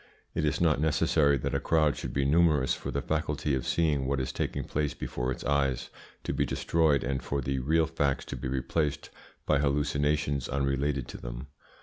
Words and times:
It 0.33 0.45
is 0.45 0.59
not 0.59 0.81
necessary 0.81 1.37
that 1.37 1.53
a 1.53 1.59
crowd 1.59 1.95
should 1.95 2.11
be 2.11 2.25
numerous 2.25 2.73
for 2.73 2.89
the 2.89 3.03
faculty 3.03 3.53
of 3.53 3.67
seeing 3.67 4.07
what 4.07 4.19
is 4.19 4.31
taking 4.31 4.63
place 4.63 4.95
before 4.95 5.31
its 5.31 5.43
eyes 5.43 5.91
to 6.23 6.33
be 6.33 6.43
destroyed 6.43 7.03
and 7.03 7.21
for 7.21 7.39
the 7.39 7.59
real 7.59 7.85
facts 7.85 8.25
to 8.25 8.35
be 8.35 8.47
replaced 8.47 9.11
by 9.45 9.59
hallucinations 9.59 10.49
unrelated 10.49 11.07
to 11.09 11.17
them. 11.17 11.49